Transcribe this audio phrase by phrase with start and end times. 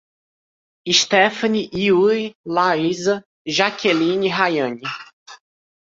[0.93, 4.81] Estefane, Iuri, Larisa, Jakeline e Raiane